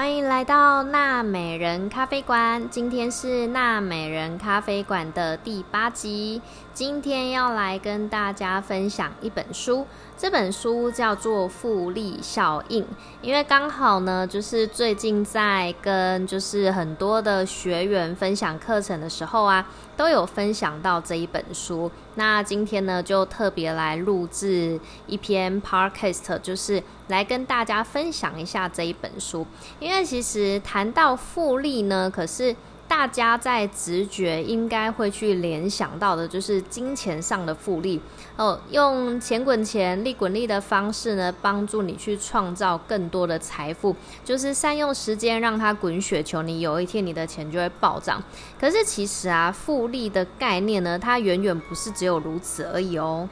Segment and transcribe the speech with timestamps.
[0.00, 2.70] 欢迎来到娜美人咖啡馆。
[2.70, 6.40] 今天是娜美人咖啡馆的第八集。
[6.72, 9.86] 今天要来跟大家分享一本书，
[10.16, 12.82] 这本书叫做《复利效应》。
[13.20, 19.66] 因为刚好呢，就是最近在跟就是很多的学员分享课程的时候啊，
[19.98, 21.90] 都有分享到这一本书。
[22.14, 29.46] 那今天呢，就特别来录制一篇 podcast，就是来跟大家分享一下这一本书。
[29.78, 32.54] 因因为其实谈到复利呢，可是
[32.86, 38.00] 大家在直觉应该会去联想到的，就是金钱上的复利
[38.36, 48.22] 哦，用钱滚钱、利滚利的方式呢，帮助你去创造更多的财富，就是善用时间让它滚雪球，你有一天你的钱就会暴涨。
[48.60, 53.28] 可是其实啊，复利的概念呢，它远远不是只有如此而已哦。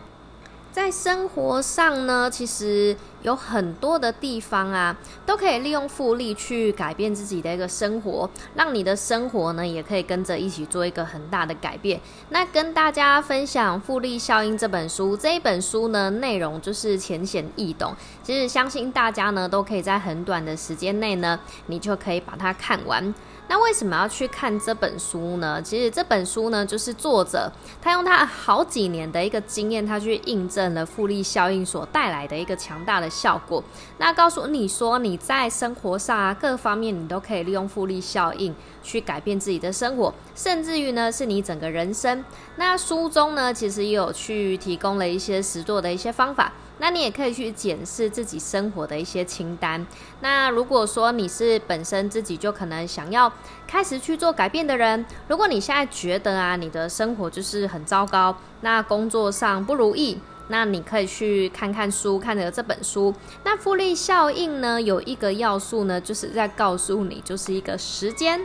[0.70, 12.00] 在生活上呢，其实有很多的地方啊，都可以利用复利去改变自己的一个生活，让你的生活呢也可以跟着一起做一个很大的改变。
[12.30, 23.14] 那跟大家分享《复利效应》这本书，这一本书呢内容就是浅显易懂，其实相信大家呢都可以在很短的时间内呢，你就可以把它看完。
[23.50, 25.62] 那为什么要去看这本书呢？
[25.62, 27.50] 其实这本书呢，就是作者
[27.80, 33.62] 他用他好几年的一个经验，他去印证了复利效应所带来的一个强大的效果。
[33.98, 42.24] 那告诉你说，你在生活上啊各方面，你都可以利用复利效应去改变自己的生活，甚至于呢，是你整个人生。
[42.56, 46.52] 那书中呢，其实也有去提供了一些实作的一些方法。
[46.80, 49.84] 那你也可以去检视自己生活的一些清单。
[50.20, 53.32] 那如果说你是本身自己就可能想要
[53.66, 63.14] 开始去做改变的人，如果你现在觉得啊，你的生活就是很糟糕，那工作上不如意，那你可以去看看书，看着这本书。
[63.44, 68.40] 那复利效应呢，有一个要素呢，就是在告诉你，就是一个时间。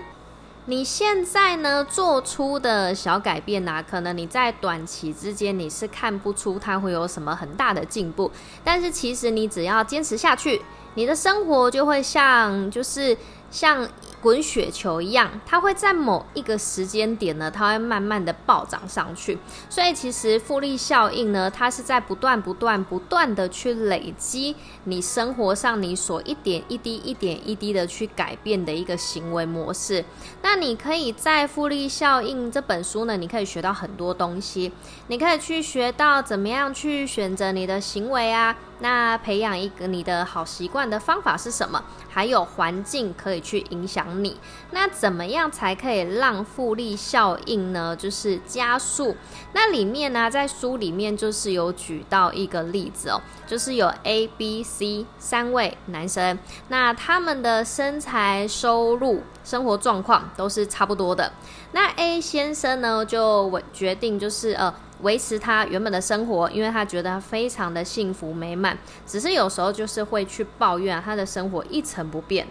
[0.65, 8.31] 你现在呢做出的小改变呐，可能你在短期之间你是看不出它会有什么很大的进步，
[8.63, 10.61] 但是其实你只要坚持下去，
[10.93, 13.17] 你的生活就会像就是
[13.49, 13.87] 像。
[14.23, 19.37] 滚雪球一样，它会在某一个时间点呢，它会慢慢的暴涨上去。
[19.69, 30.05] 所以其实复利效应呢，它是在不断、不断、不断的去累积你生活上你所一点一滴、一点一滴的去改变的一个行为模式。
[30.41, 34.71] 那你可以在复利效应这本书呢，你可以学到很多东西。
[35.07, 41.81] 你可以去学到怎么样去选择你的行为啊，那培养一个你的好习惯的方法是什么？
[42.09, 44.21] 还有环境可以去影响。
[44.21, 44.37] 你
[44.71, 47.95] 那怎么样才可以让复利效应呢？
[47.95, 49.15] 就是加速。
[49.53, 61.31] 那里面呢，在书里面就是有举到一个例子哦，就是有 A、B、C 三位男生，那他们的身材、收入、生活状况都是差不多的。
[61.71, 72.47] 那 A 先生呢，就决定就是呃维持他原本的生活，因为他觉得非常的幸福美满，只是有时候就是会去抱怨他的生活一成不变。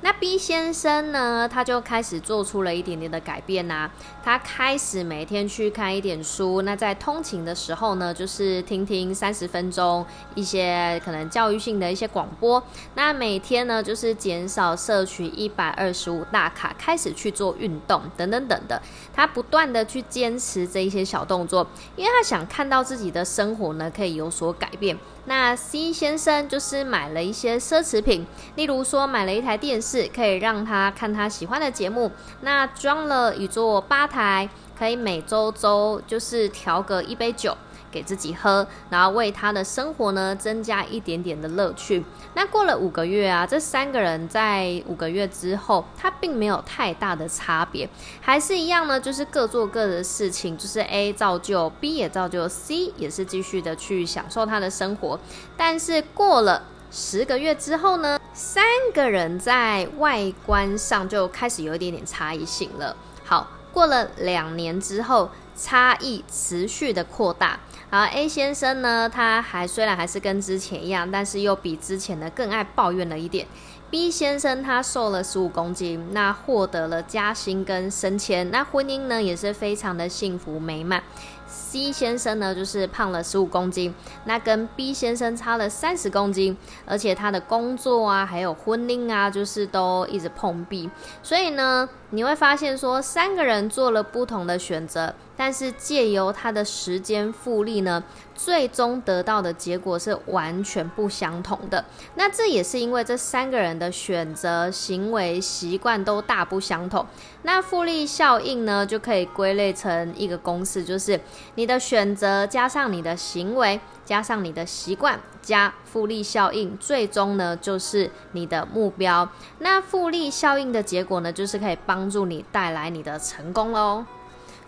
[0.00, 1.48] 那 B 先生呢？
[1.48, 3.90] 他就开始做出了一点点的改变呐。
[4.22, 6.62] 他开始每天去看一点书。
[6.62, 12.62] 那在通勤的时候呢，就是听听三十分钟一些可能教育性的一些广播。
[12.94, 18.80] 那每天呢，就是减少摄取一百二十五大卡，开始去做运动等等等的。
[19.12, 21.66] 他不断的去坚持这一些小动作，
[21.96, 24.96] 因为他想看到自己的生活呢可以有所改变。
[25.28, 32.10] 那 C 先生就是买了一些奢侈品，例如说买了一台电视，可以让他看他喜欢的节目。
[32.40, 37.54] 那装了一座吧台，可以每周周就是调个一杯酒。
[37.90, 42.04] 给自己喝，然后为他的生活呢增加一点点的乐趣。
[42.34, 47.88] 那过了五个月啊，这三个人在五个月之后，他并没有太大的差别，
[48.20, 55.18] 还是一样呢，就是各做各的事情，就是 A 造就 B 也造就 C，也是继续的去享受他的生活。
[55.56, 58.64] 但是过了十个月之后呢，三
[58.94, 62.96] 个人在外观上就开始有一点点差异性了。
[63.24, 67.58] 好，过了两年之后，差异持续的扩大。
[67.90, 73.46] 好，A 先生呢，他还虽然还是跟之前一样，但是又比之前的更爱抱怨了一点。
[73.90, 81.02] B 先生他瘦了十五公斤，那获得了加薪跟升迁，那婚姻呢也是非常的幸福美满。
[81.46, 83.94] C 先生呢就是胖了十五公斤，
[84.26, 90.90] 那跟 B 先生差了三十公斤，而且他的工作啊还有婚姻啊就是都一直碰壁，
[91.22, 98.02] 所以呢你会发现说，三个人做了不同的选择，但是借由他的时间复利呢，
[98.34, 101.84] 最终得到的结果是完全不相同的。
[102.14, 107.04] 那这也是因为这三个人的选择、行为、习惯都大不相同。
[107.42, 111.20] 那复利效应呢，就可以归类成一个公式，就是
[111.56, 113.78] 你的选择加上你的行为
[114.08, 119.28] 加上你的习惯加复利效应，最终呢就是你的目标。
[119.58, 122.08] 那复利效应的结果呢，就是可以帮。
[122.08, 124.02] 助你带来你的成功喽。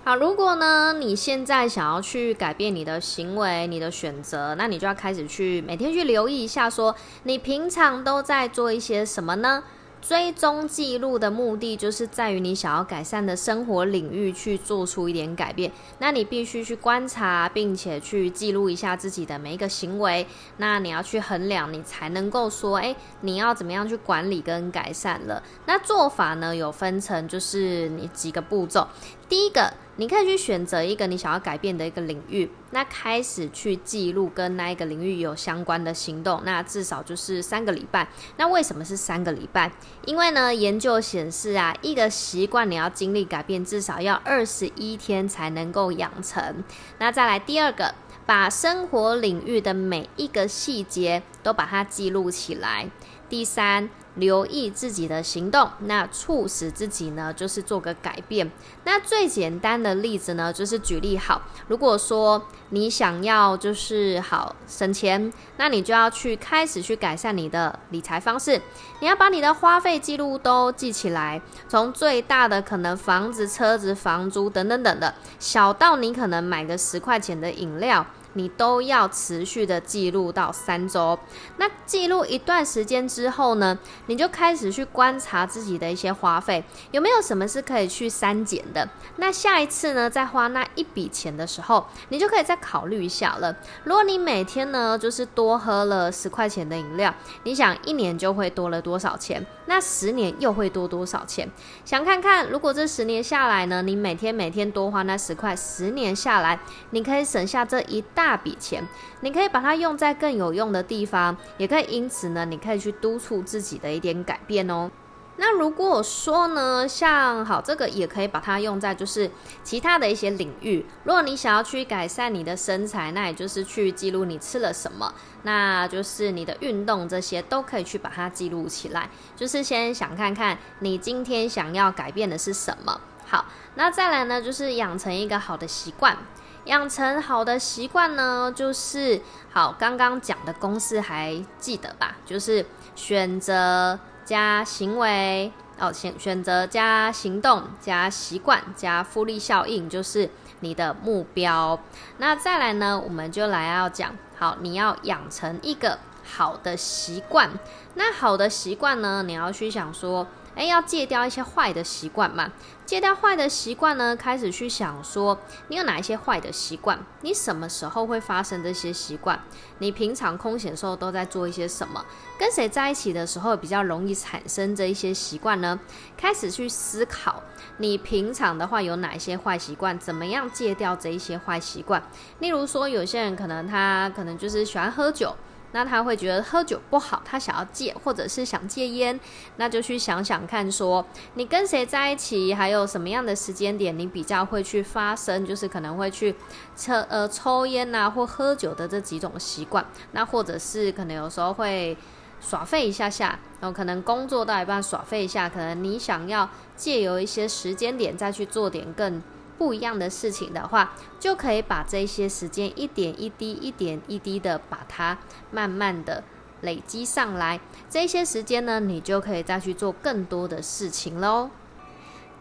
[0.04, 9.62] 好，如果呢你现在想要去改变你的行为、你的选择，那你就要开始去每天去留意一下，说你平常都在做一些什么呢？
[10.02, 15.70] 追踪记录的目的，就是在于你想要改善的生活领域去做出一点改变。
[15.98, 20.26] 那你必须去观察，并且去记录一下自己的每一个行为。
[20.56, 25.42] 那你要去衡量，你才能够说，哎，你要怎么样去管理跟改善了。
[25.66, 28.88] 那做法呢，有分成，就是你几个步骤。
[29.30, 29.72] 第一个。
[29.96, 38.08] 你可以去选择一个你想要改变的一个领域，那开始去记录跟那一个领域有相关的行动，那至少就是三个礼拜。
[38.38, 39.70] 那为什么是三个礼拜？
[40.06, 46.64] 因为呢，研究显示啊，一个习惯你要经历改变，至少要二十一天才能够养成。
[46.98, 47.94] 那再来第二个，
[48.24, 52.88] 把生活领域的每一个细节都把它记录起来。
[53.28, 53.90] 第三。
[54.16, 58.50] 留意自己的行动，那促使自己呢，就是做个改变。
[58.84, 68.60] 那最简单的例子呢，就是举例好，如果说你想要就是好省钱，那你就要去开始去改善你的理财方式。
[69.00, 78.04] 你要把你的花费记录都记起来，从最大的可能房子、车子、房租等等等的，小到你可能买个十块钱的饮料。
[78.34, 81.18] 你都要持续的记录到三周，
[81.56, 88.88] 那记录一段时间之后呢，你就开始去观察自己的一些花费，有没有什么是可以去删减的？
[89.16, 93.54] 那下一次呢，在花那一笔钱的时候，你就可以再考虑一下了。
[93.84, 97.12] 如果你每天呢，就是多喝了十块钱的饮料，
[97.44, 99.44] 你想一年就会多了多少钱？
[99.66, 101.48] 那十年又会多多少钱？
[101.84, 106.58] 想看看，如果这十年下来呢，你每天每天多花那十块，十年下来，
[106.90, 108.86] 你可以省下这一大笔钱，
[109.22, 114.90] 你可以把它用在更有用的地方，也可以因此呢，你可以去督促自己的一点改变哦。
[115.36, 119.30] 那如果说呢，像好这个也可以把它用在就是
[119.64, 120.84] 其他的一些领域。
[121.04, 125.14] 如果你想要去改善你的身材，那也就是去记录你吃了什么，
[125.44, 129.08] 那就是你的运动这些都可以去把它记录起来。
[129.34, 133.00] 就是先想看看你今天想要改变的是什么。
[133.26, 133.46] 好，
[133.76, 136.18] 那再来呢，就是养成一个好的习惯。
[136.64, 139.20] 养成好的习惯呢，就是
[139.52, 142.16] 好刚刚讲的公式还记得吧？
[142.24, 142.64] 就是
[142.94, 143.98] 选择。
[144.22, 150.30] 加行为哦，选选择加行动加习惯加复利效应，就是
[150.60, 151.76] 你的目标。
[152.18, 157.50] 那再来呢，我们就来要讲，好，你要养成一个好的习惯。
[157.94, 160.24] 那好的习惯呢，你要去想说。
[160.60, 162.52] 哎，要戒掉一些坏的习惯嘛？
[162.84, 166.98] 戒掉坏的习惯呢，开始去想说，你有哪一些坏的习惯？
[167.22, 169.40] 你什么时候会发生这些习惯？
[169.78, 172.04] 你平常空闲时候都在做一些什么？
[172.38, 175.80] 跟谁在一起的时候比较容易产生这一些习惯呢？
[176.14, 177.42] 开始去思考，
[177.78, 179.98] 你平常的话有哪一些坏习惯？
[179.98, 182.02] 怎么样戒掉这一些坏习惯？
[182.40, 185.34] 例如说，有些人可能他可能就是喜欢喝酒。
[185.72, 189.18] 那他会觉得喝酒不好，他想要戒，或者是想戒烟，
[189.56, 191.04] 那就去想想看，说
[191.34, 196.34] 你跟谁在一起，还有什么样的时间点，你比较会去发生，就是可能会去
[196.76, 201.96] 抽呃抽烟呐，或喝酒的这几种习惯，那或者是可能有时候会
[202.40, 209.22] 耍废一下下，然后可能工作到一半耍废一下，可能你想要借由一些时间点再去做点更。
[209.60, 215.18] 不一样的事情的话，就可以把这些时间一点一滴、一点一滴的把它
[215.50, 216.24] 慢慢的
[216.62, 217.60] 累积上来。
[217.90, 221.50] 这些时间呢，你就可以再去做更多的事情喽。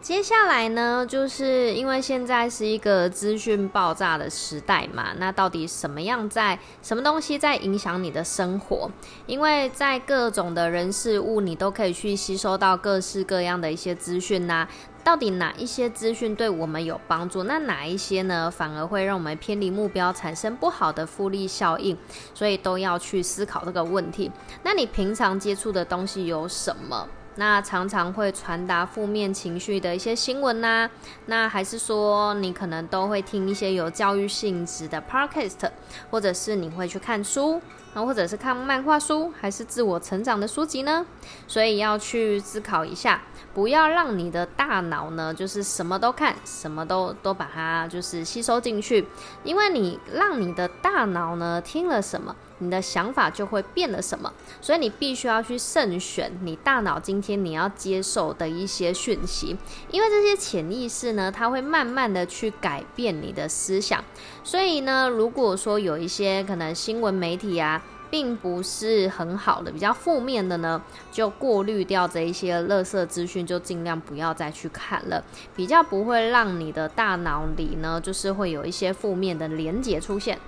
[0.00, 8.90] 接下来呢，就是因为现在是一个资讯爆炸的时代嘛，那到底什么样在什么东西在影响你的生活？
[9.26, 14.66] 因为在各种的人事物，你都可以去吸收到各式各样的一些资讯呐。
[15.02, 17.42] 到底哪一些资讯对我们有帮助？
[17.44, 21.96] 那哪一些呢，反而会让我们偏离目标，产生不好的复利效应？
[22.34, 24.30] 所以都要去思考这个问题。
[24.62, 27.08] 那你平常接触的东西有什么？
[27.36, 30.90] 那常常会传达负面情绪的一些新闻呐，
[31.26, 35.70] 那还是说你可能都会听一些有教育性质的 podcast，
[36.10, 37.52] 或者是你会去看书，
[37.94, 41.06] 然后或者是看漫画书，还是自我成长的书籍呢？
[41.46, 43.22] 所以要去思考一下，
[43.54, 49.06] 不要让你的大脑呢，就是什么都看，什么都都把它就是吸收进去，
[49.44, 52.34] 因为你让你的大脑呢听了什么。
[52.60, 59.56] 你的想法就会变了什么，所以你必须要去慎选你大脑今天你要接受的一些讯息，
[59.90, 64.04] 因为这些潜意识呢，它会慢慢的去改变你的思想。
[64.44, 75.22] 所以呢，如果说有一些可能新闻媒体啊，并不是很好的，比较负面的呢，就过滤掉这一些垃圾资讯，就尽量不要再去看了，
[75.54, 80.38] 比较不会让你的大脑里呢，就是会有一些负面的连结出现。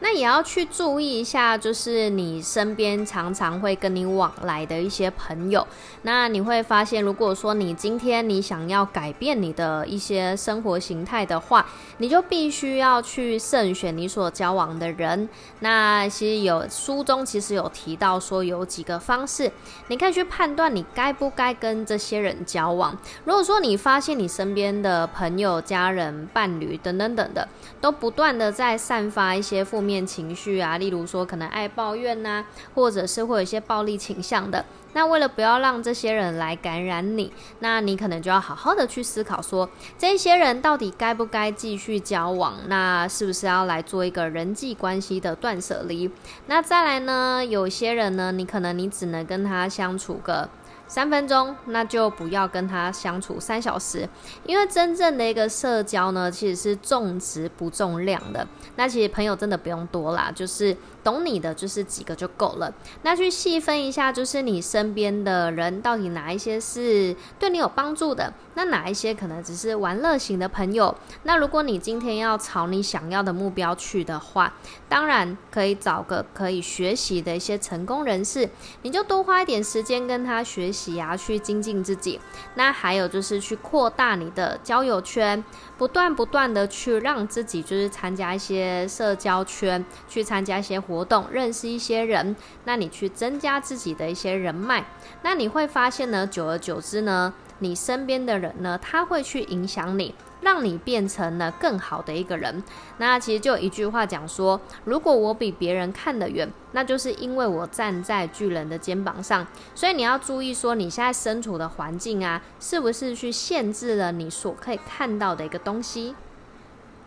[0.00, 5.66] 那也要去注意一下，就是你身边常常会跟你往来的一些朋友。
[6.02, 11.66] 那你会发现，如果说你今天你想要改变你的一些生活形态的话，
[11.98, 15.28] 你就必须要去慎选你所交往的人。
[15.58, 19.52] 那其实有书中其实有提到说有几个方式，
[19.88, 22.96] 你可以去判断你该不该跟这些人交往。
[23.26, 27.46] 如果说你发现你身边的朋友、家人、伴侣等等等的，
[27.82, 29.89] 都不断的在散发一些负面。
[29.90, 32.44] 面情绪啊，例如说可能爱抱怨呐，
[32.74, 34.64] 或者是会有一些暴力倾向的。
[34.92, 39.68] 那为了不要让这些人来感染你，那你可能就要好好的去思考，说
[39.98, 42.54] 这些人到底该不该继续交往？
[42.68, 46.10] 那是不是要来做一个人际关系的断舍离？
[46.46, 50.48] 那再来呢，有些人呢，你可能你只能跟他相处个。
[50.90, 54.08] 三分钟，那就不要跟他相处三小时，
[54.44, 58.44] 因为真正的一个社交呢，其实是重质不重量的。
[58.74, 62.74] 那其实朋友真的不用多啦，就是懂你的就是几个就够了。
[63.02, 70.92] 那去细分一下，就是你身边的人到底哪一些是对你有帮助的，那哪一些可能只是玩乐型的朋友。
[71.22, 74.52] 那如果你今天要朝你想要的目标去的话，
[74.88, 78.50] 当然可以找个可以学习的一些成功人士，
[78.82, 80.80] 你就多花一点时间跟他学习。
[80.80, 82.18] 洗牙去精进自己，
[82.54, 85.44] 那还有就是去扩大你的交友圈，
[85.76, 94.84] 不断不断的去让自己就是参加一些社交圈，去参加一些活动，认识一些人，那你去增加自己的一些人脉，
[95.22, 100.12] 那你会发现呢，久而久之呢，你身边的人呢，他会去影响你。
[100.42, 102.64] 让你变成了更好的一个人。
[102.96, 109.46] 那其实就有一句话讲说：如果我比别人看得远，那就是因为我站在巨人的肩膀上。
[109.74, 116.14] 所以你要注意说，你现在身处的环境啊，是不是去限制了你所可以看到的一个东西？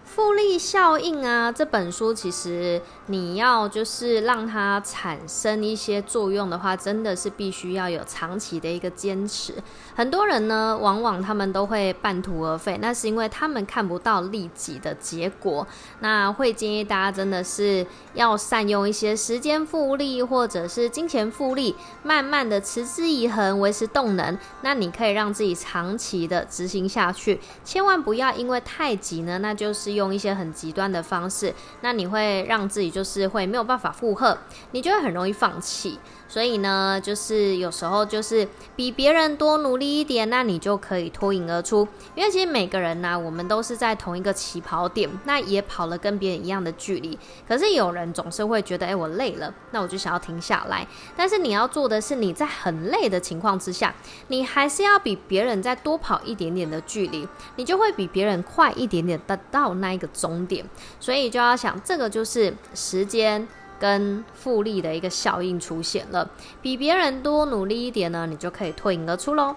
[0.06, 9.56] 复利效应啊，这本书其实你要就是让它产生一些作用的话，真的是必须要有长期的一个坚持。
[9.96, 15.66] 很多人呢，往往他们都会半途而废，那是因为他们看不到立即的结果。
[16.02, 21.74] 那会建议大家真的是要善用一些时间复利或者是金钱复利，
[22.04, 24.38] 慢慢的持之以恒，维持动能。
[24.64, 29.94] 那你可以让自己长期的执行下去，千万不要因为太急呢，那就是。
[29.94, 34.36] 用一些很极端的方式，那你会让自己就是会没有办法负荷，
[34.72, 36.00] 你就会很容易放弃。
[36.34, 41.88] 所以呢，就是有时候就是比别人多努力一点，那你就可以脱颖而出。
[42.16, 47.16] 因为其实每个人呢，我们都是在同一个起跑点，那也跑了跟别人一样的距离。
[47.48, 50.88] 可是有人总是会觉得，哎，我累了，那我就想要停下来。
[51.16, 53.94] 但是你要做的是，你在很累的情况之下，
[54.30, 60.66] 你还是要比别人再多跑一点点的距离，你就会比别人快一点点的到那一个终点。
[61.00, 63.48] 所以就要想，这个就是时间。
[63.84, 66.30] 跟复利的一个效应出现了，
[66.62, 69.54] 比别人多努力一点呢，你就可以脱颖而出喽。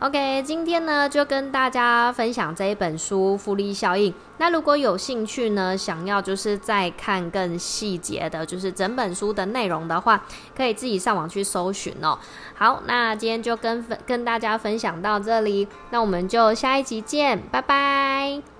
[0.00, 4.10] OK，今天呢就跟大家分享这一本书《复利效应》。
[4.38, 10.24] 那如果有兴趣呢，想要就是再看更细节的，就是整本书的内容的话，
[10.56, 12.18] 可以自己上网去搜寻哦。
[12.54, 18.55] 好，那今天就跟跟大家分享到这里，那我们就下一集见，拜拜。